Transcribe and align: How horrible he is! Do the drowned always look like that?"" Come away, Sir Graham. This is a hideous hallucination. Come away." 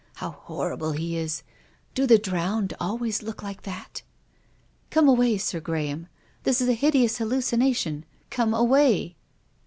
How 0.15 0.31
horrible 0.31 0.93
he 0.93 1.15
is! 1.15 1.43
Do 1.93 2.07
the 2.07 2.17
drowned 2.17 2.73
always 2.79 3.21
look 3.21 3.43
like 3.43 3.61
that?"" 3.61 4.01
Come 4.89 5.07
away, 5.07 5.37
Sir 5.37 5.59
Graham. 5.59 6.07
This 6.41 6.59
is 6.59 6.67
a 6.67 6.73
hideous 6.73 7.19
hallucination. 7.19 8.05
Come 8.31 8.51
away." 8.51 9.15